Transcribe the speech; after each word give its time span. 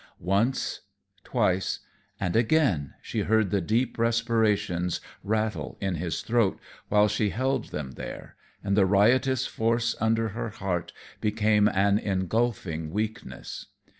Once, 0.19 0.79
twice 1.23 1.81
and 2.19 2.35
again 2.35 2.95
she 3.03 3.19
heard 3.19 3.51
the 3.51 3.61
deep 3.61 3.99
respirations 3.99 4.99
rattle 5.23 5.77
in 5.79 5.93
his 5.93 6.23
throat 6.23 6.59
while 6.89 7.07
she 7.07 7.29
held 7.29 7.65
them 7.65 7.91
there, 7.91 8.35
and 8.63 8.75
the 8.75 8.87
riotous 8.87 9.45
force 9.45 9.95
under 10.01 10.29
her 10.29 10.49
heart 10.49 10.91
became 11.21 11.67
an 11.67 11.99
engulfing 11.99 12.89
weakness. 12.89 13.67